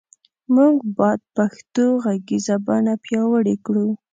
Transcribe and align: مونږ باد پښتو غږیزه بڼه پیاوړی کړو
مونږ 0.53 0.75
باد 0.97 1.19
پښتو 1.35 1.85
غږیزه 2.03 2.55
بڼه 2.67 2.93
پیاوړی 3.05 3.55
کړو 3.65 3.87